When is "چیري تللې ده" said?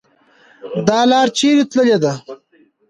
1.37-2.13